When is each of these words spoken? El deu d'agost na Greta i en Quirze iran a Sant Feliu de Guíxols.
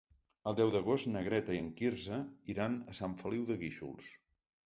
El 0.51 0.55
deu 0.59 0.69
d'agost 0.75 1.09
na 1.15 1.21
Greta 1.27 1.57
i 1.57 1.59
en 1.65 1.67
Quirze 1.81 2.17
iran 2.53 2.77
a 2.93 2.97
Sant 3.03 3.13
Feliu 3.23 3.47
de 3.51 3.61
Guíxols. 3.65 4.09